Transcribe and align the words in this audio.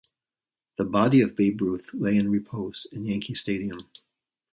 The 0.79 0.83
body 0.83 1.21
of 1.21 1.35
Babe 1.35 1.61
Ruth 1.61 1.93
lay 1.93 2.17
in 2.17 2.31
repose 2.31 2.87
in 2.91 3.05
Yankee 3.05 3.35
Stadium. 3.35 3.77